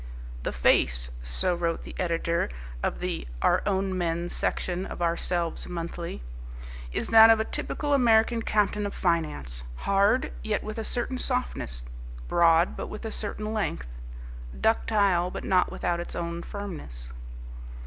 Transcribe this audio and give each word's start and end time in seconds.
"The 0.41 0.51
face," 0.51 1.11
so 1.21 1.53
wrote 1.53 1.83
the 1.83 1.93
editor 1.99 2.49
of 2.81 3.01
the 3.01 3.27
"Our 3.43 3.61
Own 3.67 3.95
Men" 3.95 4.31
section 4.31 4.87
of 4.87 4.99
Ourselves 4.99 5.67
Monthly, 5.67 6.23
"is 6.91 7.09
that 7.09 7.29
of 7.29 7.39
a 7.39 7.45
typical 7.45 7.93
American 7.93 8.41
captain 8.41 8.87
of 8.87 8.95
finance, 8.95 9.61
hard, 9.85 10.31
yet 10.43 10.63
with 10.63 10.79
a 10.79 10.83
certain 10.83 11.19
softness, 11.19 11.85
broad 12.27 12.75
but 12.75 12.87
with 12.87 13.05
a 13.05 13.11
certain 13.11 13.53
length, 13.53 13.89
ductile 14.59 15.29
but 15.29 15.43
not 15.43 15.71
without 15.71 15.99
its 15.99 16.15
own 16.15 16.41
firmness." 16.41 17.11